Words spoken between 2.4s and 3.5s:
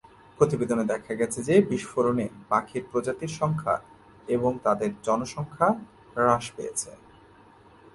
পাখির প্রজাতির